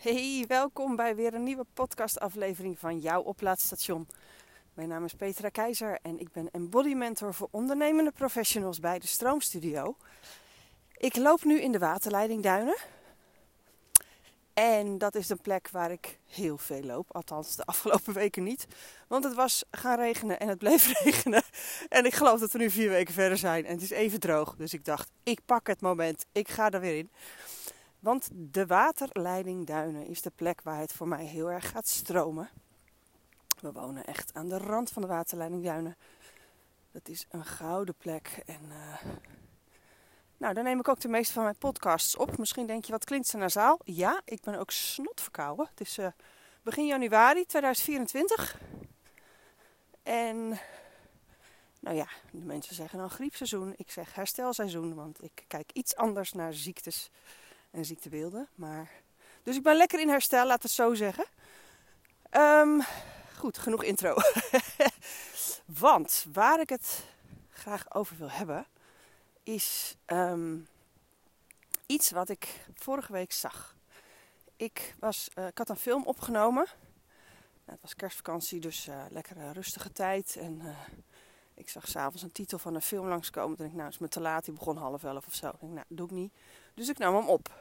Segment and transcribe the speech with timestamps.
[0.00, 4.08] Hey, welkom bij weer een nieuwe podcastaflevering van jouw oplaadstation.
[4.74, 9.96] Mijn naam is Petra Keizer en ik ben embodimentor voor ondernemende professionals bij de Stroomstudio.
[10.96, 12.76] Ik loop nu in de waterleiding Duinen.
[14.54, 17.14] En dat is een plek waar ik heel veel loop.
[17.14, 18.66] Althans, de afgelopen weken niet.
[19.08, 21.42] Want het was gaan regenen en het bleef regenen.
[21.88, 23.66] En ik geloof dat we nu vier weken verder zijn.
[23.66, 24.54] En het is even droog.
[24.56, 26.24] Dus ik dacht, ik pak het moment.
[26.32, 27.10] Ik ga er weer in.
[28.00, 32.50] Want de waterleiding Duinen is de plek waar het voor mij heel erg gaat stromen.
[33.60, 35.96] We wonen echt aan de rand van de waterleiding Duinen.
[36.92, 38.42] Dat is een gouden plek.
[38.46, 39.12] En uh,
[40.36, 42.38] nou, daar neem ik ook de meeste van mijn podcasts op.
[42.38, 43.78] Misschien denk je, wat klinkt ze nasaal?
[43.84, 45.66] Ja, ik ben ook snot verkouden.
[45.70, 46.06] Het is uh,
[46.62, 48.60] begin januari 2024.
[50.02, 50.58] En
[51.80, 53.74] nou ja, de mensen zeggen dan griepseizoen.
[53.76, 57.10] Ik zeg herstelseizoen, want ik kijk iets anders naar ziektes
[57.70, 58.48] en ziektebeelden.
[58.54, 58.90] Maar...
[59.42, 61.24] Dus ik ben lekker in herstel, laat het zo zeggen.
[62.30, 62.82] Um,
[63.36, 64.14] goed, genoeg intro.
[65.80, 67.04] Want waar ik het
[67.50, 68.66] graag over wil hebben,
[69.42, 70.68] is um,
[71.86, 73.76] iets wat ik vorige week zag.
[74.56, 76.64] Ik, was, uh, ik had een film opgenomen.
[76.64, 80.36] Nou, het was kerstvakantie, dus uh, lekkere rustige tijd.
[80.36, 80.76] En uh,
[81.54, 83.56] ik zag s'avonds een titel van een film langskomen.
[83.56, 84.44] Toen dacht ik, nou, is me te laat.
[84.44, 85.48] Die begon half elf of zo.
[85.48, 86.32] Ik nou, doe ik niet.
[86.78, 87.54] Dus ik nam hem op.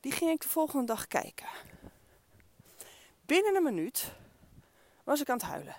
[0.00, 1.46] Die ging ik de volgende dag kijken.
[3.26, 4.12] Binnen een minuut
[5.04, 5.76] was ik aan het huilen.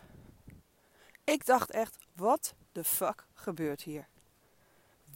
[1.24, 4.08] Ik dacht echt, wat de fuck gebeurt hier?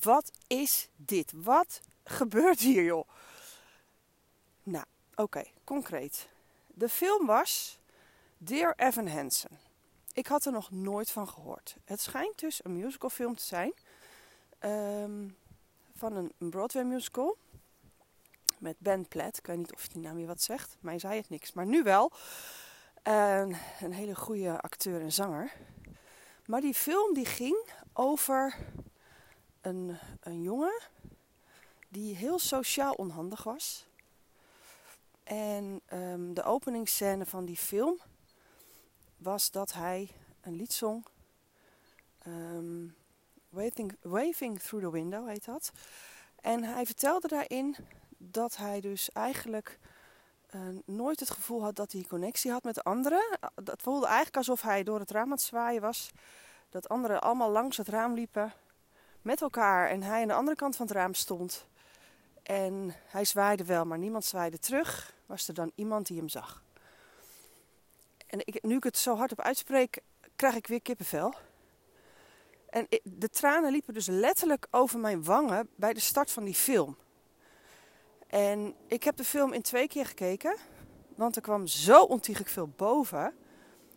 [0.01, 1.31] Wat is dit?
[1.35, 3.09] Wat gebeurt hier, joh?
[4.63, 6.27] Nou, oké, concreet.
[6.67, 7.79] De film was
[8.37, 9.59] Dear Evan Hansen.
[10.13, 11.75] Ik had er nog nooit van gehoord.
[11.85, 13.73] Het schijnt dus een musicalfilm te zijn.
[14.59, 15.37] Um,
[15.95, 17.37] van een, Broadway musical.
[18.57, 19.37] Met Ben Platt.
[19.37, 20.77] Ik weet niet of die naam je wat zegt.
[20.79, 21.53] Mij zei het niks.
[21.53, 22.11] Maar nu wel.
[23.03, 25.51] Een hele goede acteur en zanger.
[26.45, 28.55] Maar die film die ging over
[29.61, 30.81] een, een jongen
[31.89, 33.87] die heel sociaal onhandig was.
[35.23, 37.99] En um, de openingsscène van die film
[39.17, 40.11] was dat hij
[40.41, 41.05] een lied zong.
[42.27, 42.95] Um,
[43.55, 45.71] waving, waving Through the Window heet dat.
[46.41, 47.75] En hij vertelde daarin
[48.17, 49.79] dat hij dus eigenlijk
[50.55, 53.39] uh, nooit het gevoel had dat hij connectie had met anderen.
[53.63, 56.11] Dat voelde eigenlijk alsof hij door het raam aan het zwaaien was.
[56.69, 58.53] Dat anderen allemaal langs het raam liepen
[59.21, 61.67] met elkaar en hij aan de andere kant van het raam stond.
[62.43, 65.13] En hij zwaaide wel, maar niemand zwaaide terug.
[65.25, 66.63] Was er dan iemand die hem zag?
[68.27, 70.01] En ik, nu ik het zo hard op uitspreek,
[70.35, 71.33] krijg ik weer kippenvel.
[72.75, 76.97] En de tranen liepen dus letterlijk over mijn wangen bij de start van die film.
[78.27, 80.55] En ik heb de film in twee keer gekeken,
[81.15, 83.33] want er kwam zo ontiegelijk veel boven,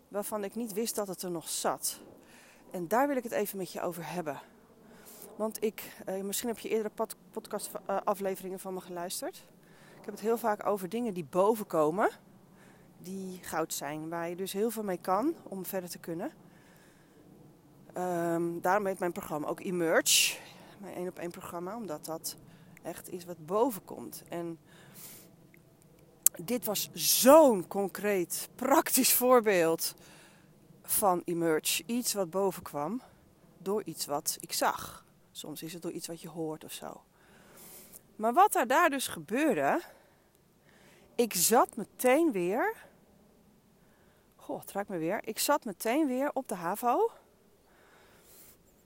[0.07, 1.99] waarvan ik niet wist dat het er nog zat.
[2.71, 4.39] En daar wil ik het even met je over hebben.
[5.35, 9.45] Want ik, eh, misschien heb je eerdere pod podcastafleveringen van me geluisterd.
[9.99, 12.09] Ik heb het heel vaak over dingen die boven komen,
[12.97, 16.31] die goud zijn, waar je dus heel veel mee kan om verder te kunnen.
[17.99, 20.37] Um, daarom heet mijn programma ook Emerge,
[20.77, 22.35] mijn één op één programma, omdat dat
[22.83, 24.23] echt is wat boven komt.
[24.29, 24.59] En
[26.41, 29.95] dit was zo'n concreet, praktisch voorbeeld
[30.83, 31.83] van Emerge.
[31.85, 33.01] Iets wat boven kwam
[33.57, 35.05] door iets wat ik zag.
[35.31, 37.03] Soms is het door iets wat je hoort of zo.
[38.15, 39.81] Maar wat er daar dus gebeurde,
[41.15, 42.75] ik zat meteen weer.
[44.35, 45.27] Goh, het raakt me weer.
[45.27, 47.11] Ik zat meteen weer op de HAVO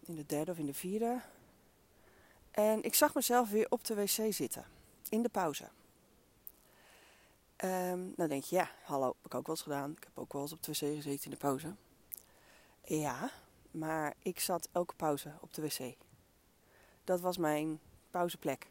[0.06, 1.22] in de derde of in de vierde.
[2.52, 4.66] En ik zag mezelf weer op de wc zitten,
[5.10, 5.70] in de pauze.
[7.64, 9.92] Um, dan denk je, ja, hallo, heb ik ook wel eens gedaan.
[9.92, 11.76] Ik heb ook wel eens op de wc gezeten in de pauze.
[12.84, 13.32] Ja,
[13.72, 15.96] maar ik zat elke pauze op de wc.
[17.04, 18.68] Dat was mijn pauzeplek.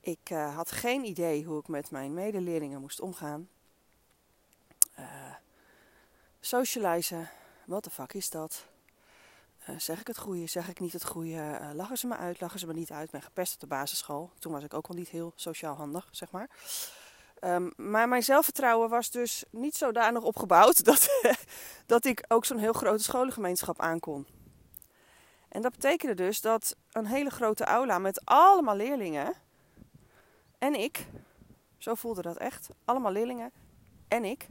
[0.00, 3.48] Ik uh, had geen idee hoe ik met mijn medeleerlingen moest omgaan.
[4.98, 5.34] Uh,
[6.40, 7.30] socializen,
[7.66, 8.66] wat de fuck is dat?
[9.68, 11.30] Uh, zeg ik het goede, zeg ik niet het goede?
[11.30, 13.04] Uh, lachen ze me uit, lachen ze me niet uit?
[13.04, 14.30] Ik ben gepest op de basisschool.
[14.38, 16.50] Toen was ik ook al niet heel sociaal handig, zeg maar.
[17.40, 21.08] Um, maar mijn zelfvertrouwen was dus niet zodanig opgebouwd dat,
[21.86, 24.26] dat ik ook zo'n heel grote scholengemeenschap aankon.
[25.48, 29.34] En dat betekende dus dat een hele grote aula met allemaal leerlingen
[30.58, 31.06] en ik,
[31.78, 33.52] zo voelde dat echt, allemaal leerlingen
[34.08, 34.46] en ik,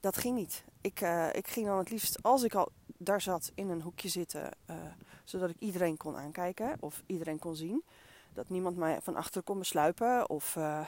[0.00, 0.64] dat ging niet.
[0.80, 4.08] Ik, uh, ik ging dan het liefst, als ik al daar zat, in een hoekje
[4.08, 4.76] zitten, uh,
[5.24, 7.84] zodat ik iedereen kon aankijken of iedereen kon zien.
[8.32, 10.28] Dat niemand mij van achter kon besluipen.
[10.28, 10.86] Of uh,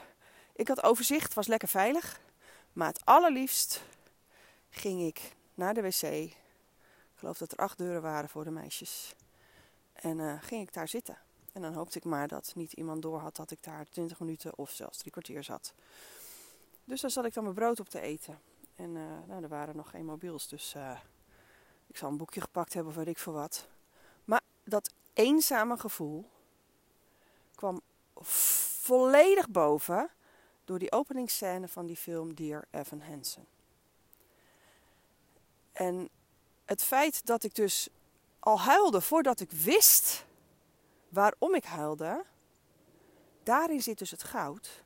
[0.54, 2.20] Ik had overzicht, was lekker veilig.
[2.72, 3.82] Maar het allerliefst
[4.70, 6.02] ging ik naar de wc.
[6.02, 6.36] Ik
[7.14, 9.14] geloof dat er acht deuren waren voor de meisjes.
[9.92, 11.18] En ging ik daar zitten.
[11.52, 14.58] En dan hoopte ik maar dat niet iemand door had dat ik daar 20 minuten
[14.58, 15.74] of zelfs drie kwartier zat.
[16.84, 18.38] Dus daar zat ik dan mijn brood op te eten.
[18.74, 20.98] En uh, nou, er waren nog geen mobiels, dus uh,
[21.86, 23.68] ik zal een boekje gepakt hebben of weet ik veel wat.
[24.24, 26.30] Maar dat eenzame gevoel
[27.54, 27.80] kwam
[28.82, 30.10] volledig boven
[30.64, 33.46] door die openingsscène van die film Dear Evan Hansen.
[35.72, 36.08] En
[36.64, 37.88] het feit dat ik dus
[38.38, 40.24] al huilde voordat ik wist
[41.08, 42.24] waarom ik huilde,
[43.42, 44.81] daarin zit dus het goud.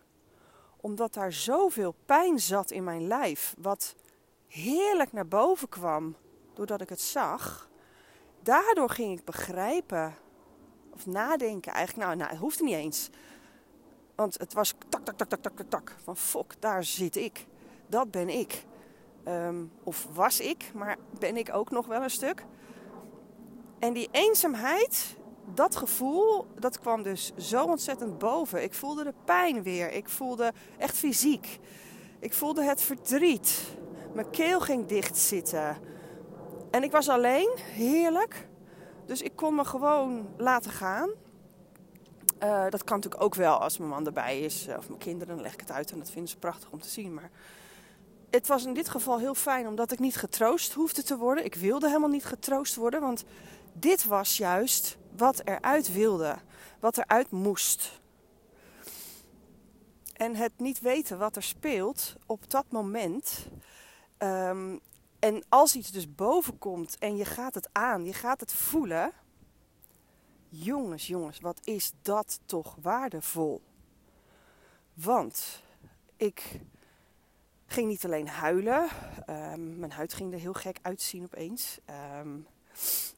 [0.86, 3.94] Omdat daar zoveel pijn zat in mijn lijf, wat
[4.46, 6.16] heerlijk naar boven kwam
[6.54, 7.68] doordat ik het zag.
[8.42, 10.14] Daardoor ging ik begrijpen,
[10.94, 13.10] of nadenken eigenlijk, nou, nou het niet eens.
[14.14, 15.96] Want het was tak, tak, tak, tak, tak, tak, tak.
[16.02, 17.46] Van fok, daar zit ik.
[17.86, 18.64] Dat ben ik.
[19.24, 22.44] Ehm, of was ik, maar ben ik ook nog wel een stuk.
[23.78, 25.16] En die eenzaamheid,
[25.54, 28.62] dat gevoel, dat kwam dus zo ontzettend boven.
[28.62, 29.92] Ik voelde de pijn weer.
[29.92, 31.58] Ik voelde echt fysiek.
[32.18, 33.62] Ik voelde het verdriet.
[34.14, 35.76] Mijn keel ging dicht zitten.
[36.70, 38.48] En ik was alleen, heerlijk.
[39.06, 41.10] Dus ik kon me gewoon laten gaan.
[42.42, 45.42] Uh, dat kan natuurlijk ook wel als mijn man erbij is of mijn kinderen, dan
[45.42, 47.14] leg ik het uit en dat vinden ze prachtig om te zien.
[47.14, 47.30] Maar
[48.30, 51.44] het was in dit geval heel fijn omdat ik niet getroost hoefde te worden.
[51.44, 53.24] Ik wilde helemaal niet getroost worden, want
[53.78, 56.36] dit was juist wat eruit wilde,
[56.80, 58.00] wat eruit moest.
[60.12, 63.48] En het niet weten wat er speelt op dat moment.
[64.18, 64.80] Um,
[65.18, 69.12] en als iets dus boven komt en je gaat het aan, je gaat het voelen.
[70.48, 73.62] Jongens, jongens, wat is dat toch waardevol?
[74.94, 75.62] Want
[76.16, 76.60] ik
[77.66, 78.88] ging niet alleen huilen.
[79.30, 81.78] Um, mijn huid ging er heel gek uitzien opeens.
[82.20, 82.46] Um,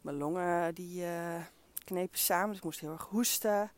[0.01, 1.45] mijn longen die uh,
[1.85, 3.71] knepen samen, dus ik moest heel erg hoesten.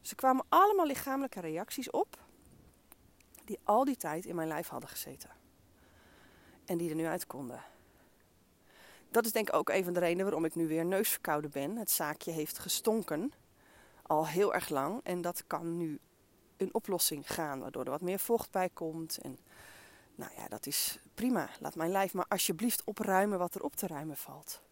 [0.00, 2.18] Dus er kwamen allemaal lichamelijke reacties op.
[3.44, 5.30] Die al die tijd in mijn lijf hadden gezeten.
[6.64, 7.62] En die er nu uit konden.
[9.10, 11.76] Dat is denk ik ook een van de redenen waarom ik nu weer neusverkouden ben.
[11.76, 13.32] Het zaakje heeft gestonken.
[14.02, 15.00] Al heel erg lang.
[15.02, 15.98] En dat kan nu
[16.56, 17.60] een oplossing gaan.
[17.60, 19.18] Waardoor er wat meer vocht bij komt.
[19.18, 19.38] En
[20.14, 21.48] nou ja, dat is prima.
[21.60, 24.62] Laat mijn lijf maar alsjeblieft opruimen wat er op te ruimen valt.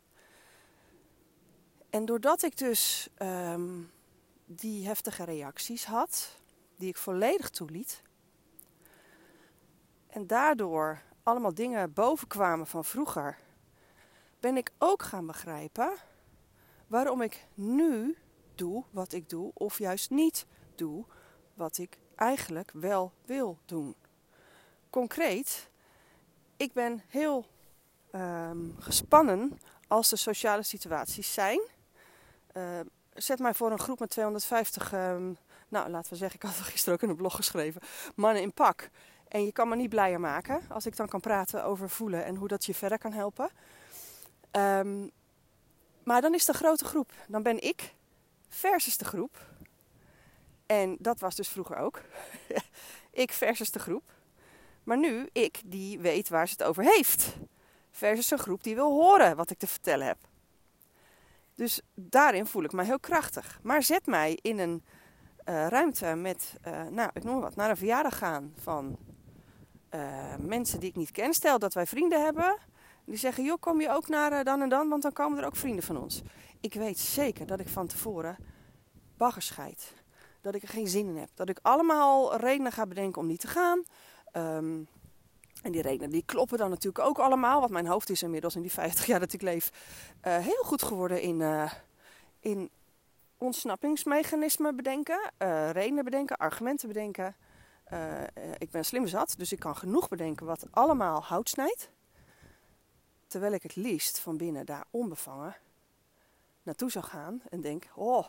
[1.90, 3.90] En doordat ik dus um,
[4.44, 6.38] die heftige reacties had,
[6.76, 8.02] die ik volledig toeliet,
[10.06, 13.38] en daardoor allemaal dingen bovenkwamen van vroeger,
[14.40, 15.92] ben ik ook gaan begrijpen
[16.86, 18.16] waarom ik nu
[18.54, 21.04] doe wat ik doe, of juist niet doe
[21.54, 23.94] wat ik eigenlijk wel wil doen.
[24.90, 25.70] Concreet,
[26.56, 27.46] ik ben heel
[28.12, 29.58] um, gespannen
[29.88, 31.60] als de sociale situaties zijn.
[32.56, 32.80] Uh,
[33.14, 35.32] zet mij voor een groep met 250, um, ehm,
[35.68, 37.80] nou laten we zeggen, ik had er gisteren ook in een blog geschreven,
[38.14, 38.90] mannen in pak.
[39.28, 42.36] En je kan me niet blijer maken als ik dan kan praten over voelen en
[42.36, 43.50] hoe dat je verder kan helpen.
[44.52, 45.10] Um,
[46.02, 47.12] maar dan is de grote groep.
[47.28, 47.94] Dan ben ik
[48.48, 49.46] versus de groep.
[50.66, 52.00] En dat was dus vroeger ook.
[53.10, 54.12] ik versus de groep.
[54.84, 57.36] Maar nu ik die weet waar ze het over heeft.
[57.90, 60.18] Versus een groep die wil horen wat ik te vertellen heb.
[61.60, 63.58] Dus daarin voel ik me heel krachtig.
[63.62, 64.84] Maar zet mij in een
[65.48, 68.98] uh, ruimte met, uh, nou, ik noem wat, naar een verjaardag gaan van
[69.94, 71.34] uh, mensen die ik niet ken.
[71.34, 72.58] Stel dat wij vrienden hebben.
[73.04, 75.56] Die zeggen, joh, kom je ook naar dan en dan, want dan komen er ook
[75.56, 76.22] vrienden van ons.
[76.60, 78.36] Ik weet zeker dat ik van tevoren
[79.16, 79.94] bagger scheid.
[80.40, 81.30] Dat ik er geen zin in heb.
[81.34, 83.82] Dat ik allemaal redenen ga bedenken om niet te gaan.
[84.32, 84.88] Um,
[85.62, 87.60] en die redenen die kloppen dan natuurlijk ook allemaal.
[87.60, 89.72] Want mijn hoofd is inmiddels in die 50 jaar dat ik leef
[90.26, 91.72] uh, heel goed geworden in, uh,
[92.40, 92.70] in
[93.38, 95.32] ontsnappingsmechanismen bedenken.
[95.38, 97.36] Uh, redenen bedenken, argumenten bedenken.
[98.58, 101.90] ik ben slim zat, dus ik kan genoeg bedenken wat allemaal hout snijdt.
[103.26, 105.56] Terwijl ik het liefst van binnen daar onbevangen
[106.62, 108.26] naartoe zou gaan en denk: oh,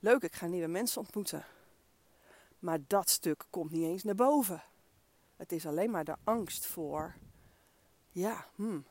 [0.00, 1.44] leuk, ik ga nieuwe mensen ontmoeten.
[2.58, 4.62] Maar dat stuk komt niet eens naar boven.
[5.40, 7.14] Het is alleen maar de angst voor,
[8.10, 8.84] ja, hmm,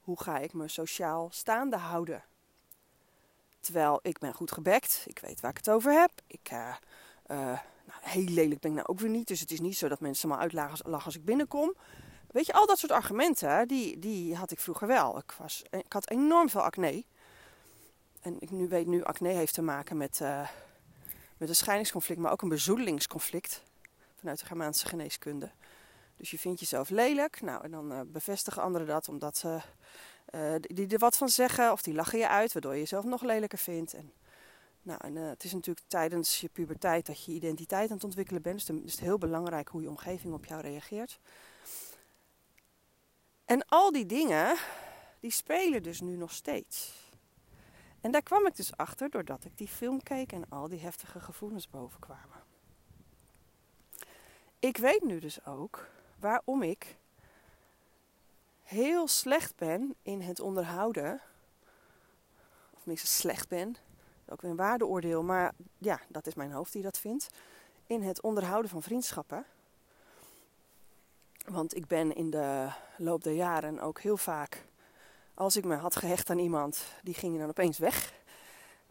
[0.00, 2.24] hoe ga ik me sociaal staande houden?
[3.60, 6.10] Terwijl ik ben goed gebekt, ik weet waar ik het over heb.
[6.26, 9.60] Ik, uh, uh, nou, heel lelijk ben ik nou ook weer niet, dus het is
[9.60, 11.74] niet zo dat mensen me uitlachen als ik binnenkom.
[12.30, 15.18] Weet je, al dat soort argumenten, die, die had ik vroeger wel.
[15.18, 17.04] Ik, was, ik had enorm veel acne.
[18.20, 20.20] En ik nu weet nu, acne heeft te maken met,
[21.36, 23.62] met een scheidingsconflict, maar ook een bezoedelingsconflict
[24.14, 25.50] vanuit de Germaanse geneeskunde.
[26.16, 29.60] Dus je vindt jezelf lelijk, nou en dan uh, bevestigen anderen dat omdat ze
[30.34, 33.22] uh, die er wat van zeggen of die lachen je uit, waardoor je jezelf nog
[33.22, 33.94] lelijker vindt.
[33.94, 34.12] En,
[34.82, 38.42] nou, en uh, het is natuurlijk tijdens je puberteit dat je identiteit aan het ontwikkelen
[38.42, 41.18] bent, dus dan is het heel belangrijk hoe je omgeving op jou reageert.
[43.44, 44.56] En al die dingen,
[45.20, 47.00] die spelen dus nu nog steeds.
[48.00, 51.20] En daar kwam ik dus achter doordat ik die film keek en al die heftige
[51.20, 52.42] gevoelens bovenkwamen.
[54.58, 55.88] Ik weet nu dus ook
[56.22, 56.96] waarom ik
[58.62, 61.20] heel slecht ben in het onderhouden.
[62.70, 63.76] Of minstens slecht ben.
[64.28, 67.28] Ook weer een waardeoordeel, maar ja, dat is mijn hoofd die dat vindt.
[67.86, 69.44] In het onderhouden van vriendschappen.
[71.46, 74.64] Want ik ben in de loop der jaren ook heel vaak,
[75.34, 78.12] als ik me had gehecht aan iemand, die ging dan opeens weg.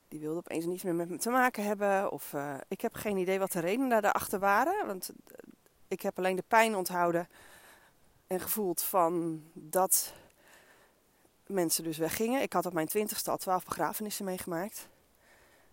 [0.07, 2.11] Die wilde opeens niets meer met me te maken hebben.
[2.11, 4.87] Of uh, ik heb geen idee wat de redenen daarachter waren.
[4.87, 5.33] Want eh,
[5.91, 7.27] ik heb alleen de pijn onthouden
[8.27, 10.13] en gevoeld van dat
[11.45, 12.41] mensen dus weggingen.
[12.41, 14.87] Ik had op mijn twintigste al twaalf begrafenissen meegemaakt.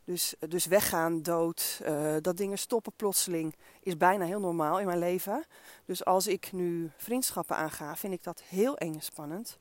[0.05, 4.99] Dus, dus weggaan, dood, uh, dat dingen stoppen plotseling is bijna heel normaal in mijn
[4.99, 5.45] leven.
[5.85, 9.57] Dus als ik nu vriendschappen aanga, vind ik dat heel eng en spannend.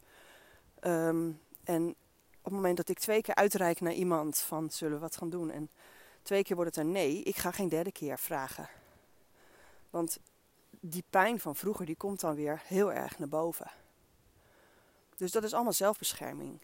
[0.81, 1.89] Um, en
[2.37, 5.29] op het moment dat ik twee keer uitreik naar iemand van zullen we wat gaan
[5.29, 5.69] doen en
[6.21, 8.69] twee keer wordt het een nee, ik ga geen derde keer vragen.
[9.89, 10.19] Want
[10.69, 13.71] die pijn van vroeger die komt dan weer heel erg naar boven.
[15.15, 16.59] Dus dat is allemaal zelfbescherming.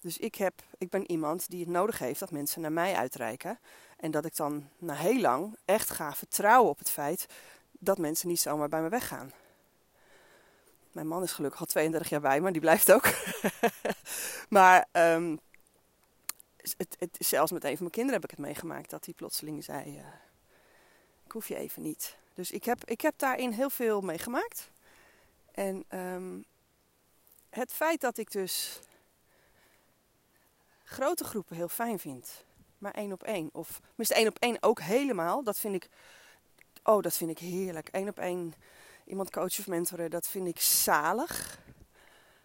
[0.00, 3.58] Dus ik, heb, ik ben iemand die het nodig heeft dat mensen naar mij uitreiken.
[3.96, 7.26] En dat ik dan na heel lang echt ga vertrouwen op het feit
[7.72, 9.32] dat mensen niet zomaar bij me weggaan.
[10.92, 13.04] Mijn man is gelukkig al 32 jaar bij me, die blijft ook.
[14.48, 15.40] maar um,
[16.76, 19.64] het, het, zelfs met een van mijn kinderen heb ik het meegemaakt dat hij plotseling
[19.64, 20.04] zei: uh,
[21.24, 22.16] Ik hoef je even niet.
[22.38, 24.70] Dus ik heb, ik heb daarin heel veel meegemaakt.
[25.52, 26.44] En um,
[27.50, 28.78] het feit dat ik dus
[30.84, 32.44] grote groepen heel fijn vind,
[32.78, 35.88] maar één op één, of tenminste één op één ook helemaal, dat vind ik,
[36.82, 37.88] oh, dat vind ik heerlijk.
[37.88, 38.54] Één op één
[39.04, 41.58] iemand coachen of mentoren, dat vind ik zalig.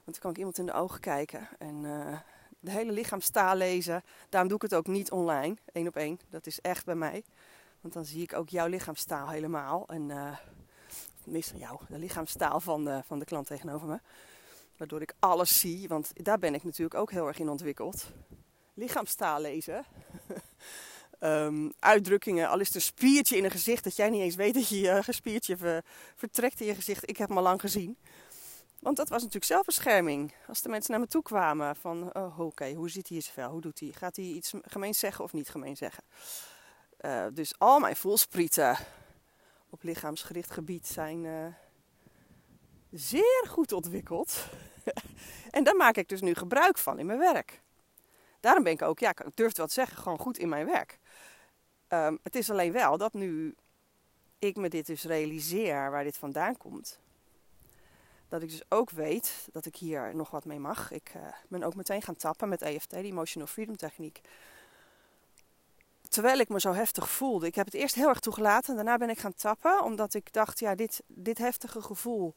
[0.03, 2.19] Want dan kan ik iemand in de ogen kijken en uh,
[2.59, 4.03] de hele lichaamstaal lezen.
[4.29, 6.19] Daarom doe ik het ook niet online, één op één.
[6.29, 7.23] Dat is echt bij mij.
[7.83, 9.87] Want dan zie ik ook jouw lichaamstaal helemaal.
[9.87, 10.37] En uh,
[11.23, 13.99] meestal jou, de lichaamstaal van de, van de klant tegenover me.
[14.77, 18.11] Waardoor ik alles zie, want daar ben ik natuurlijk ook heel erg in ontwikkeld.
[18.73, 19.85] Lichaamstaal lezen.
[21.19, 24.53] um, uitdrukkingen, al is er een spiertje in een gezicht dat jij niet eens weet
[24.53, 25.83] dat je je spiertje ver,
[26.15, 27.09] vertrekt in je gezicht.
[27.09, 27.97] Ik heb hem al lang gezien.
[28.79, 30.33] Want dat was natuurlijk zelfbescherming.
[30.47, 33.35] Als de mensen naar me toe kwamen van, oh oké, hoe zit hij in zijn
[33.35, 33.51] vel?
[33.51, 33.91] Hoe doet hij?
[33.91, 36.03] Gaat hij iets gemeen zeggen of niet gemeen zeggen?
[37.05, 38.77] Uh, dus al mijn voelsprieten
[39.69, 41.45] op lichaamsgericht gebied zijn uh,
[42.91, 44.45] zeer goed ontwikkeld.
[45.51, 47.61] en daar maak ik dus nu gebruik van in mijn werk.
[48.39, 50.99] Daarom ben ik ook, ja, ik durf wel te zeggen, gewoon goed in mijn werk.
[51.89, 53.55] Um, het is alleen wel dat nu
[54.39, 56.99] ik me dit dus realiseer waar dit vandaan komt.
[58.27, 60.91] Dat ik dus ook weet dat ik hier nog wat mee mag.
[60.91, 64.21] Ik uh, ben ook meteen gaan tappen met EFT, de Emotional Freedom Techniek
[66.13, 67.47] terwijl ik me zo heftig voelde.
[67.47, 68.75] Ik heb het eerst heel erg toegelaten.
[68.75, 69.83] Daarna ben ik gaan tappen.
[69.83, 72.35] Omdat ik dacht, ja, dit, dit heftige gevoel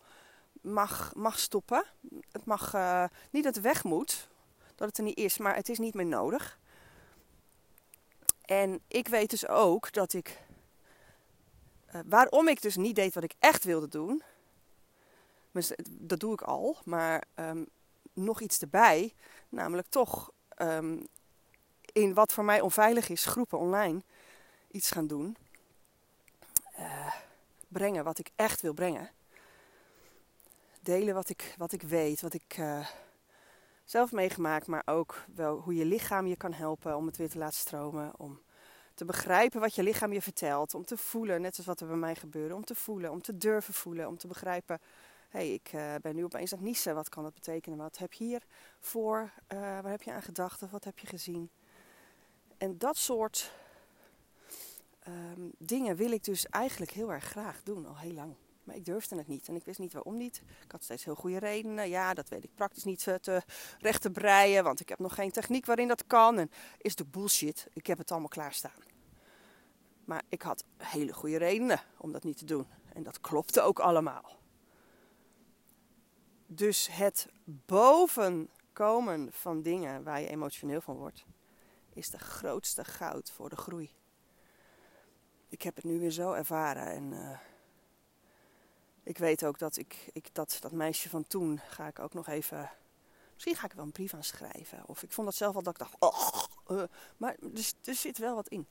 [0.60, 1.84] mag, mag stoppen.
[2.32, 4.28] Het mag uh, niet dat het weg moet.
[4.74, 5.38] Dat het er niet is.
[5.38, 6.58] Maar het is niet meer nodig.
[8.44, 10.40] En ik weet dus ook dat ik...
[11.94, 14.22] Uh, waarom ik dus niet deed wat ik echt wilde doen.
[15.88, 16.76] Dat doe ik al.
[16.84, 17.66] Maar um,
[18.12, 19.14] nog iets erbij.
[19.48, 21.06] Namelijk toch um,
[21.96, 24.02] in wat voor mij onveilig is, groepen online,
[24.70, 25.36] iets gaan doen.
[26.78, 27.14] Uh,
[27.68, 29.10] brengen wat ik echt wil brengen.
[30.80, 32.86] Delen wat ik, wat ik weet, wat ik uh,
[33.84, 37.38] zelf meegemaakt, maar ook wel hoe je lichaam je kan helpen om het weer te
[37.38, 38.12] laten stromen.
[38.16, 38.40] Om
[38.94, 40.74] te begrijpen wat je lichaam je vertelt.
[40.74, 42.54] Om te voelen, net zoals wat er bij mij gebeurde.
[42.54, 44.08] Om te voelen, om te durven voelen.
[44.08, 44.80] Om te begrijpen,
[45.28, 46.94] hé, hey, ik uh, ben nu opeens aan het niezen.
[46.94, 47.78] Wat kan dat betekenen?
[47.78, 48.42] Wat heb je hier
[48.80, 49.30] voor?
[49.48, 51.50] Waar heb je aan gedacht of wat heb je gezien?
[52.58, 53.52] En dat soort
[55.08, 58.34] um, dingen wil ik dus eigenlijk heel erg graag doen, al heel lang.
[58.64, 60.42] Maar ik durfde het niet en ik wist niet waarom niet.
[60.64, 61.88] Ik had steeds heel goede redenen.
[61.88, 63.42] Ja, dat weet ik praktisch niet te
[63.78, 66.38] recht te breien, want ik heb nog geen techniek waarin dat kan.
[66.38, 67.68] En is het bullshit.
[67.72, 68.82] Ik heb het allemaal klaarstaan.
[70.04, 72.66] Maar ik had hele goede redenen om dat niet te doen.
[72.92, 74.36] En dat klopte ook allemaal.
[76.46, 81.24] Dus het bovenkomen van dingen waar je emotioneel van wordt,
[81.96, 83.90] is de grootste goud voor de groei.
[85.48, 86.86] ik heb het nu weer zo ervaren.
[86.86, 87.38] En uh,
[89.02, 92.28] ik weet ook dat ik, ik dat, dat meisje van toen ga ik ook nog
[92.28, 92.70] even.
[93.32, 94.82] Misschien ga ik er wel een brief aan schrijven.
[94.86, 95.96] Of ik vond dat zelf al dat ik dacht.
[95.98, 96.82] Oh, uh,
[97.16, 98.66] maar er, er zit wel wat in.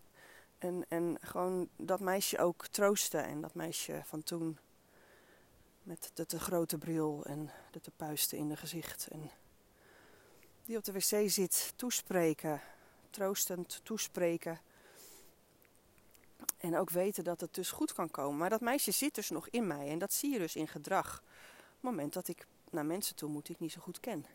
[0.58, 3.24] En, en gewoon dat meisje ook troosten.
[3.24, 4.58] En dat meisje van toen.
[5.84, 9.08] Met de te grote bril en de te puisten in de gezicht.
[9.08, 9.32] En
[10.66, 12.62] die op de wc zit, toespreken.
[13.16, 14.60] Troostend toespreken.
[16.58, 18.38] En ook weten dat het dus goed kan komen.
[18.38, 19.88] Maar dat meisje zit dus nog in mij.
[19.88, 21.18] En dat zie je dus in gedrag.
[21.18, 24.26] Op het moment dat ik naar mensen toe moet die ik niet zo goed ken.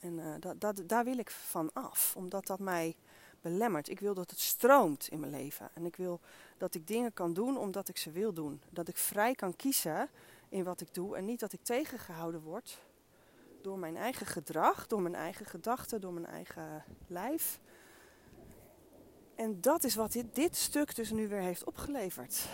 [0.00, 2.16] En uh, dat, dat, daar wil ik van af.
[2.16, 2.96] Omdat dat mij
[3.40, 3.88] belemmert.
[3.88, 5.70] Ik wil dat het stroomt in mijn leven.
[5.74, 6.20] En ik wil
[6.58, 8.62] dat ik dingen kan doen omdat ik ze wil doen.
[8.68, 10.08] Dat ik vrij kan kiezen
[10.48, 11.16] in wat ik doe.
[11.16, 12.78] En niet dat ik tegengehouden word
[13.62, 17.60] door mijn eigen gedrag, door mijn eigen gedachten, door mijn eigen lijf.
[19.34, 22.48] En dat is wat dit, stuk dus nu weer heeft opgeleverd.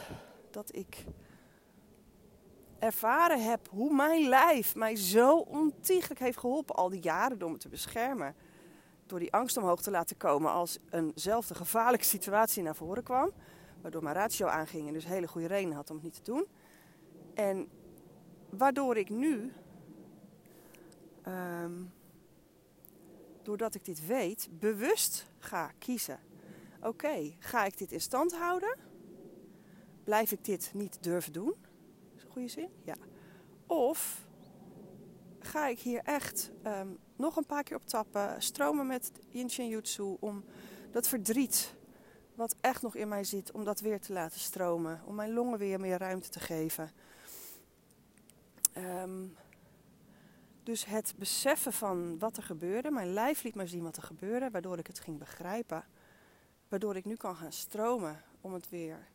[0.50, 1.04] Dat ik
[2.78, 7.58] ervaren heb hoe mijn lijf mij zo ontiegelijk heeft geholpen al die jaren door me
[7.58, 8.34] te beschermen.
[9.06, 13.30] Door die angst omhoog te laten komen als eenzelfde gevaarlijke situatie naar voren kwam.
[13.80, 16.46] Waardoor mijn ratio aanging en dus hele goede reden had om het niet te doen.
[17.34, 17.68] En
[18.50, 19.52] waardoor ik nu,
[21.28, 21.92] um,
[23.42, 26.20] doordat ik dit weet, bewust ga kiezen
[26.86, 28.76] oké, ga ik dit in stand houden?
[30.04, 31.54] Blijf ik dit niet durven doen?
[32.16, 32.68] Is een goede zin?
[32.84, 32.94] Ja.
[33.66, 34.26] Of
[35.38, 40.16] ga ik hier echt um, nog een paar keer op tappen, stromen met Yin Jutsu
[40.20, 40.44] om
[40.90, 41.74] dat verdriet
[42.34, 45.58] wat echt nog in mij zit, om dat weer te laten stromen, om mijn longen
[45.58, 46.90] weer meer ruimte te geven.
[48.76, 49.36] Um,
[50.66, 54.50] dus het beseffen van wat er gebeurde, mijn lijf liet me zien wat er gebeurde,
[54.50, 55.84] waardoor ik het ging begrijpen.
[56.68, 59.08] Waardoor ik nu kan gaan stromen om het weer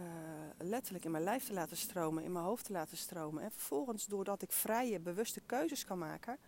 [0.00, 0.06] uh,
[0.58, 3.42] letterlijk in mijn lijf te laten stromen, in mijn hoofd te laten stromen.
[3.42, 6.38] En vervolgens, doordat ik vrije, bewuste keuzes kan maken,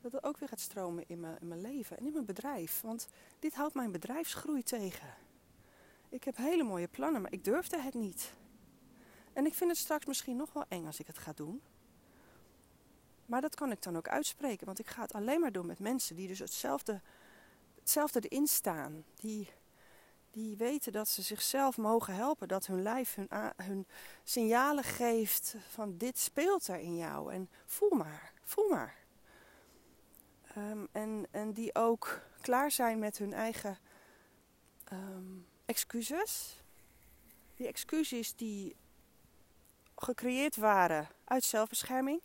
[0.00, 2.80] dat het ook weer gaat stromen in mijn, in mijn leven en in mijn bedrijf.
[2.80, 5.14] Want dit houdt mijn bedrijfsgroei tegen.
[6.08, 8.32] Ik heb hele mooie plannen, maar ik durfde het niet.
[9.32, 11.62] En ik vind het straks misschien nog wel eng als ik het ga doen.
[13.28, 15.78] Maar dat kan ik dan ook uitspreken, want ik ga het alleen maar doen met
[15.78, 17.00] mensen die dus hetzelfde,
[17.80, 19.04] hetzelfde erin staan.
[19.14, 19.48] Die
[20.30, 22.48] die weten dat ze zichzelf mogen helpen.
[22.48, 23.86] Dat hun lijf hun, hun
[24.24, 27.32] signalen geeft van dit speelt er in jou.
[27.32, 28.96] En voel maar, voel maar.
[30.56, 33.78] Um, en, en die ook klaar zijn met hun eigen
[34.92, 36.62] um, excuses.
[37.56, 38.76] Die excuses die
[39.96, 42.20] gecreëerd waren uit zelfbescherming.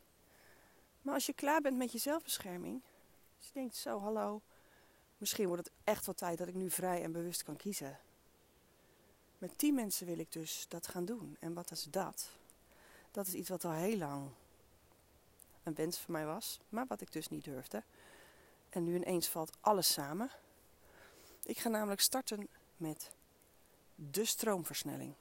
[1.04, 2.82] Maar als je klaar bent met je zelfbescherming,
[3.38, 4.42] als je denkt zo, hallo,
[5.24, 8.00] Misschien wordt het echt wel tijd dat ik nu vrij en bewust kan kiezen.
[9.38, 11.38] Met tien mensen wil ik dus dat gaan doen.
[11.40, 12.30] En wat is dat?
[13.12, 14.30] Dat is iets wat al heel lang
[15.64, 17.84] een wens voor mij was, maar wat ik dus niet durfde.
[18.70, 20.30] En nu ineens valt alles samen.
[21.44, 23.16] Ik ga namelijk starten met
[23.96, 25.14] de stroomversnelling.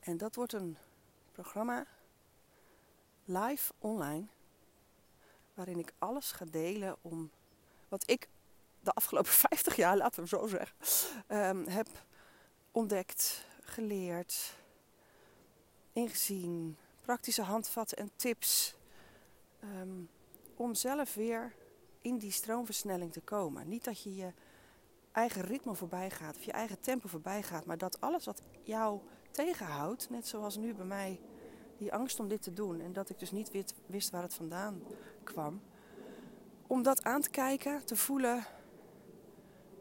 [0.00, 0.76] En dat wordt een
[1.32, 1.86] programma
[3.26, 4.26] live online,
[5.54, 7.30] waarin ik alles ga delen om
[7.88, 8.28] wat ik
[8.80, 10.76] de afgelopen 50 jaar, laten we zo zeggen,
[11.28, 11.88] um, heb
[12.70, 14.54] ontdekt, geleerd,
[15.92, 18.76] ingezien, praktische handvatten en tips
[19.62, 20.08] um,
[20.56, 21.54] om zelf weer
[22.00, 23.68] in die stroomversnelling te komen.
[23.68, 24.32] Niet dat je je
[25.12, 29.00] eigen ritme voorbij gaat of je eigen tempo voorbij gaat, maar dat alles wat jou
[29.30, 31.20] tegenhoudt, net zoals nu bij mij
[31.76, 33.50] die angst om dit te doen en dat ik dus niet
[33.86, 34.82] wist waar het vandaan
[35.22, 35.60] kwam,
[36.66, 38.44] om dat aan te kijken, te voelen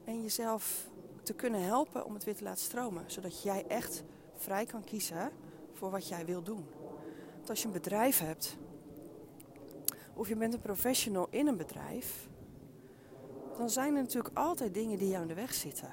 [0.04, 0.90] en jezelf
[1.24, 3.04] te kunnen helpen om het weer te laten stromen.
[3.08, 4.04] Zodat jij echt
[4.36, 5.32] vrij kan kiezen
[5.74, 6.66] voor wat jij wil doen.
[7.36, 8.58] Want als je een bedrijf hebt,
[10.14, 12.28] of je bent een professional in een bedrijf,
[13.58, 15.92] dan zijn er natuurlijk altijd dingen die jou in de weg zitten.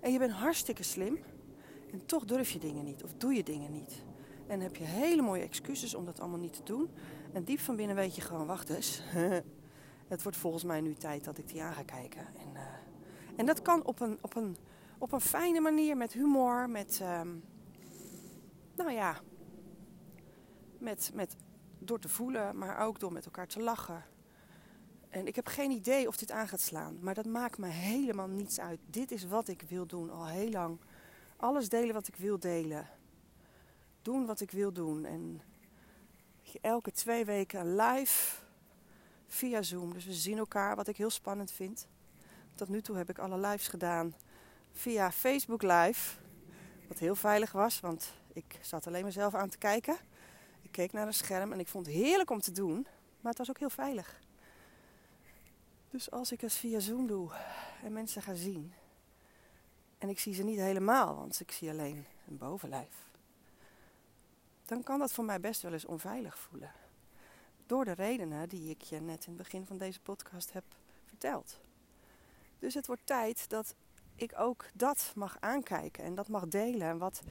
[0.00, 1.18] En je bent hartstikke slim
[1.92, 4.02] en toch durf je dingen niet of doe je dingen niet.
[4.50, 6.90] En heb je hele mooie excuses om dat allemaal niet te doen.
[7.32, 9.02] En diep van binnen weet je gewoon, wacht eens.
[10.12, 12.26] het wordt volgens mij nu tijd dat ik die aan ga kijken.
[12.26, 12.60] En, uh,
[13.36, 14.56] en dat kan op een, op een,
[14.98, 17.44] op een fijne manier, met humor, met, um,
[18.76, 19.20] nou ja,
[20.78, 21.36] met, met,
[21.78, 24.04] door te voelen, maar ook door met elkaar te lachen.
[25.08, 28.28] En ik heb geen idee of dit aan gaat slaan, maar dat maakt me helemaal
[28.28, 28.80] niets uit.
[28.86, 30.80] Dit is wat ik wil doen al heel lang.
[31.36, 32.88] Alles delen wat ik wil delen.
[34.02, 35.04] Doen wat ik wil doen.
[35.04, 35.42] En
[36.60, 38.36] elke twee weken live
[39.26, 39.92] via Zoom.
[39.92, 41.86] Dus we zien elkaar, wat ik heel spannend vind.
[42.54, 44.14] Tot nu toe heb ik alle lives gedaan
[44.72, 46.18] via Facebook Live.
[46.88, 49.96] Wat heel veilig was, want ik zat alleen mezelf aan te kijken.
[50.62, 52.86] Ik keek naar een scherm en ik vond het heerlijk om te doen.
[53.20, 54.20] Maar het was ook heel veilig.
[55.90, 57.30] Dus als ik het via Zoom doe
[57.82, 58.72] en mensen gaan zien.
[59.98, 63.09] En ik zie ze niet helemaal, want ik zie alleen een bovenlijf.
[64.70, 66.72] Dan kan dat voor mij best wel eens onveilig voelen.
[67.66, 70.64] Door de redenen die ik je net in het begin van deze podcast heb
[71.04, 71.60] verteld.
[72.58, 73.74] Dus het wordt tijd dat
[74.14, 76.88] ik ook dat mag aankijken en dat mag delen.
[76.88, 77.22] En, wat,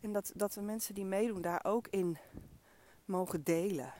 [0.00, 2.18] en dat, dat de mensen die meedoen daar ook in
[3.04, 3.92] mogen delen.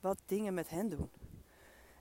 [0.00, 1.10] Wat dingen met hen doen.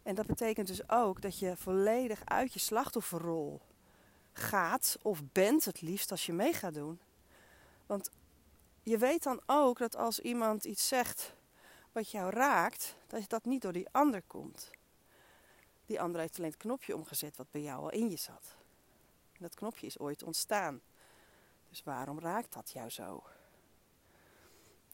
[0.04, 3.62] En dat betekent dus ook dat je volledig uit je slachtofferrol
[4.34, 7.00] gaat of bent het liefst als je mee gaat doen.
[7.86, 8.10] Want
[8.86, 11.34] je weet dan ook dat als iemand iets zegt
[11.91, 14.71] wat jou raakt, dat dat niet door die ander komt.
[15.86, 18.56] Die ander heeft alleen het knopje omgezet wat bij jou al in je zat.
[19.39, 20.82] Dat knopje is ooit ontstaan.
[21.69, 23.24] Dus waarom raakt dat jou zo?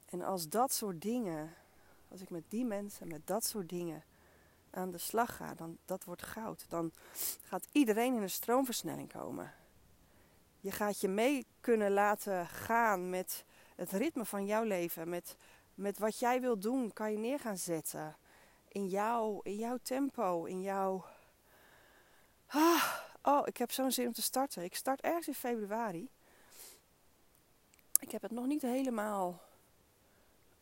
[0.05, 1.53] En als dat soort dingen,
[2.07, 4.03] als ik met die mensen, met dat soort dingen
[4.69, 6.65] aan de slag ga, dan dat wordt goud.
[6.69, 6.91] Dan
[7.43, 9.53] gaat iedereen in een stroomversnelling komen.
[10.59, 13.45] Je gaat je mee kunnen laten gaan met
[13.81, 15.35] het ritme van jouw leven, met,
[15.73, 18.15] met wat jij wilt doen, kan je neer gaan zetten.
[18.67, 21.05] In, jou, in jouw tempo, in jouw.
[22.47, 24.63] Ah, oh, ik heb zo'n zin om te starten.
[24.63, 26.09] Ik start ergens in februari.
[27.99, 29.41] Ik heb het nog niet helemaal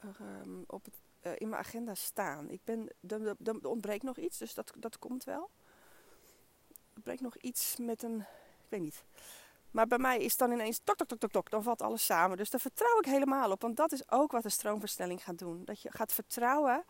[0.03, 2.49] um, op het uh, in mijn agenda staan.
[2.49, 5.49] Ik ben, er, ontbreekt nog iets, dus dat, dat komt wel.
[6.69, 8.19] Er ontbreekt nog iets met een.
[8.19, 9.03] Ik weet niet.
[9.71, 11.49] Maar bij mij is dan ineens tok, tok, tok, tok, tok.
[11.49, 12.37] Dan valt alles samen.
[12.37, 13.61] Dus daar vertrouw ik helemaal op.
[13.61, 15.65] Want dat is ook wat de stroomversnelling gaat doen.
[15.65, 16.83] Dat je gaat vertrouwen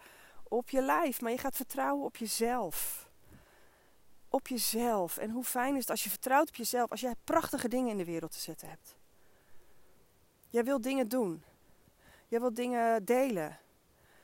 [0.44, 1.22] op je lijf.
[1.22, 3.10] Maar je gaat vertrouwen op jezelf.
[4.30, 5.18] Op jezelf.
[5.18, 6.92] En hoe fijn is het als je vertrouwt op jezelf.
[6.92, 8.98] Als jij prachtige dingen in de wereld te zetten hebt.
[10.48, 11.44] Jij wilt dingen doen.
[12.28, 13.60] Jij wilt dingen delen.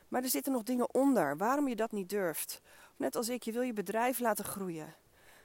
[0.08, 1.38] Maar er zitten nog dingen onder.
[1.38, 2.62] Waarom je dat niet durft.
[2.96, 4.96] Net als ik, je wil je bedrijf laten groeien.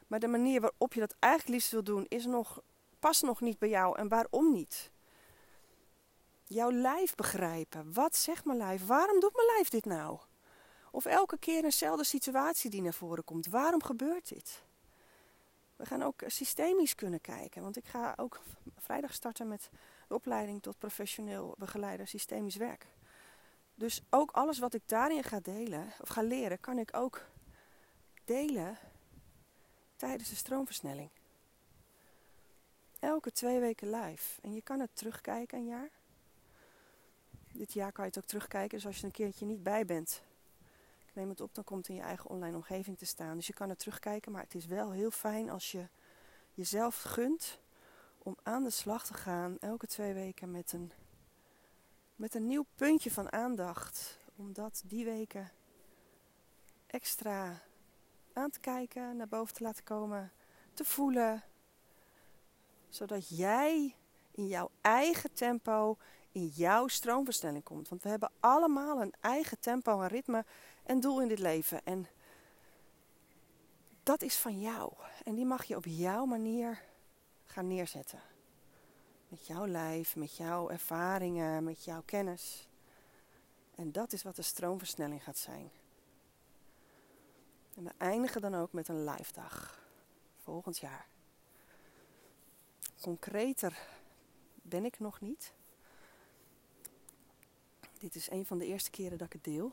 [0.07, 2.61] Maar de manier waarop je dat eigenlijk liefst wil doen, is nog,
[3.00, 3.98] past nog niet bij jou.
[3.98, 4.90] En waarom niet?
[6.44, 7.92] Jouw lijf begrijpen.
[7.92, 8.86] Wat zegt mijn lijf?
[8.86, 10.18] Waarom doet mijn lijf dit nou?
[10.90, 13.46] Of elke keer eenzelfde situatie die naar voren komt.
[13.46, 14.62] Waarom gebeurt dit?
[15.76, 17.62] We gaan ook systemisch kunnen kijken.
[17.62, 18.40] Want ik ga ook
[18.76, 19.68] vrijdag starten met
[20.08, 22.86] de opleiding tot professioneel begeleider systemisch werk.
[23.74, 27.26] Dus ook alles wat ik daarin ga delen of ga leren, kan ik ook
[28.24, 28.78] delen
[29.96, 31.10] tijdens de stroomversnelling.
[33.00, 34.40] Elke twee weken live.
[34.40, 35.90] En je kan het terugkijken een jaar.
[37.52, 38.76] Dit jaar kan je het ook terugkijken.
[38.76, 40.22] Dus als je een keertje niet bij bent,
[41.06, 43.36] ik neem het op, dan komt het in je eigen online omgeving te staan.
[43.36, 44.32] Dus je kan het terugkijken.
[44.32, 45.88] Maar het is wel heel fijn als je
[46.54, 47.58] jezelf gunt
[48.18, 50.92] om aan de slag te gaan elke twee weken met een
[52.16, 54.18] met een nieuw puntje van aandacht.
[54.36, 55.50] Om dat die weken
[56.86, 57.62] extra
[58.32, 60.32] aan te kijken, naar boven te laten komen,
[60.74, 61.42] te voelen.
[62.90, 63.94] Zodat jij
[64.31, 65.96] in jouw eigen tempo,
[66.33, 67.88] in jouw stroomversnelling komt.
[67.88, 70.44] Want we hebben allemaal een eigen tempo, een ritme
[70.83, 71.85] en doel in dit leven.
[71.85, 72.07] En
[74.03, 74.92] dat is van jou.
[75.24, 76.83] En die mag je op jouw manier
[77.46, 78.20] gaan neerzetten.
[79.29, 82.68] Met jouw lijf, met jouw ervaringen, met jouw kennis.
[83.74, 85.70] En dat is wat de stroomversnelling gaat zijn.
[87.76, 89.81] En we eindigen dan ook met een live dag.
[90.42, 91.07] Volgend jaar.
[93.00, 93.78] Concreter
[94.54, 95.52] ben ik nog niet.
[97.98, 99.72] Dit is een van de eerste keren dat ik het deel.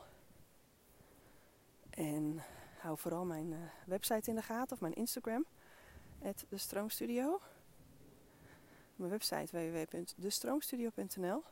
[1.89, 2.43] En
[2.79, 5.45] hou vooral mijn uh, website in de gaten of mijn Instagram.
[6.49, 7.41] de Stroomstudio
[8.97, 11.43] mijn website www.destroomstudio.nl.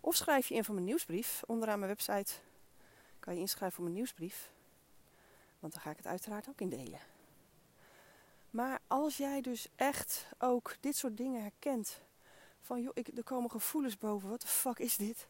[0.00, 1.42] Of schrijf je in voor mijn nieuwsbrief.
[1.46, 2.32] Onderaan mijn website
[3.20, 4.50] kan je inschrijven voor mijn nieuwsbrief.
[5.58, 7.00] Want dan ga ik het uiteraard ook in delen.
[8.50, 12.00] Maar als jij dus echt ook dit soort dingen herkent.
[12.60, 14.28] Van joh, ik, er komen gevoelens boven.
[14.28, 15.28] Wat de fuck is dit?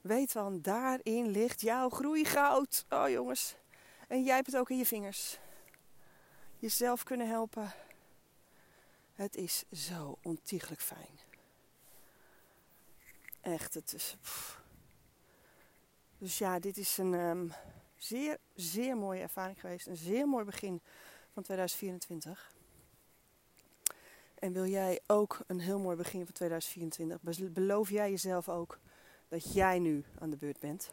[0.00, 2.86] Weet dan, daarin ligt jouw groeigoud.
[2.88, 3.56] Oh jongens.
[4.08, 5.38] En jij hebt het ook in je vingers.
[6.58, 7.72] Jezelf kunnen helpen
[9.18, 11.18] het is zo ontiegelijk fijn.
[13.40, 14.16] Echt, het is.
[16.18, 17.52] Dus ja, dit is een um,
[17.96, 19.86] zeer, zeer mooie ervaring geweest.
[19.86, 20.82] Een zeer mooi begin
[21.32, 22.52] van 2024.
[24.38, 27.52] En wil jij ook een heel mooi begin van 2024?
[27.52, 28.78] Beloof jij jezelf ook
[29.28, 30.90] dat jij nu aan de beurt bent?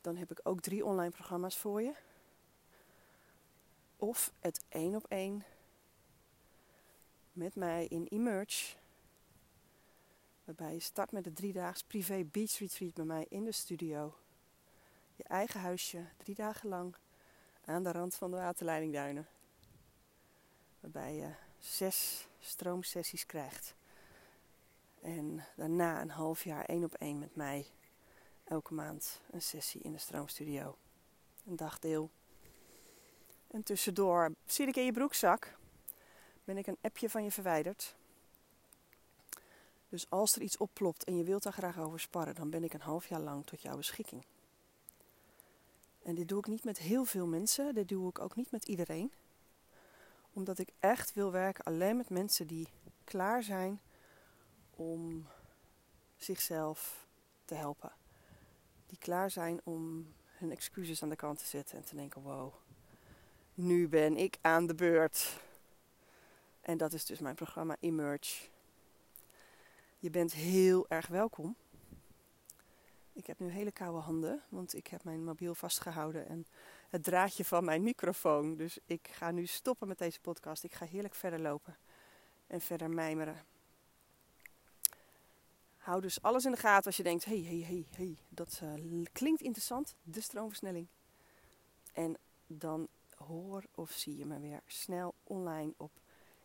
[0.00, 1.92] Dan heb ik ook drie online programma's voor je.
[3.96, 5.44] Of het één op één
[7.32, 8.74] met mij in Emerge.
[10.44, 14.14] Waarbij je start met een driedaags privé beach retreat bij mij in de studio.
[15.16, 16.94] Je eigen huisje, drie dagen lang,
[17.64, 19.26] aan de rand van de waterleidingduinen.
[20.80, 23.74] Waarbij je zes stroomsessies krijgt.
[25.02, 27.66] En daarna een half jaar één op één met mij.
[28.44, 30.76] Elke maand een sessie in de stroomstudio.
[31.46, 32.10] Een dagdeel.
[33.46, 35.56] En tussendoor zie ik in je broekzak.
[36.44, 37.96] Ben ik een appje van je verwijderd.
[39.88, 42.72] Dus als er iets opplopt en je wilt daar graag over sparren, dan ben ik
[42.72, 44.24] een half jaar lang tot jouw beschikking.
[46.04, 48.64] En dit doe ik niet met heel veel mensen, dit doe ik ook niet met
[48.64, 49.12] iedereen.
[50.32, 52.68] Omdat ik echt wil werken alleen met mensen die
[53.04, 53.80] klaar zijn
[54.70, 55.26] om
[56.16, 57.06] zichzelf
[57.44, 57.92] te helpen.
[58.86, 62.54] Die klaar zijn om hun excuses aan de kant te zetten en te denken: wow,
[63.54, 65.40] nu ben ik aan de beurt.
[66.60, 68.48] En dat is dus mijn programma Emerge.
[69.98, 71.56] Je bent heel erg welkom.
[73.14, 76.46] Ik heb nu hele koude handen, want ik heb mijn mobiel vastgehouden en
[76.88, 78.56] het draadje van mijn microfoon.
[78.56, 80.64] Dus ik ga nu stoppen met deze podcast.
[80.64, 81.76] Ik ga heerlijk verder lopen
[82.46, 83.44] en verder mijmeren.
[85.76, 89.04] Hou dus alles in de gaten als je denkt: hey, hey, hey, hey, dat uh,
[89.12, 90.86] klinkt interessant, de stroomversnelling.
[91.92, 95.90] En dan hoor of zie je me weer snel online op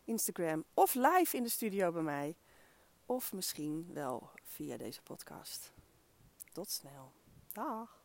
[0.04, 2.36] Instagram of live in de studio bij mij.
[3.06, 5.72] Of misschien wel via deze podcast.
[6.52, 7.12] Tot snel.
[7.52, 7.99] Dag.